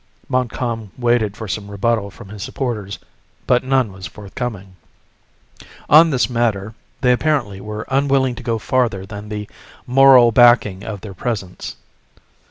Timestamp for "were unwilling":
7.61-8.33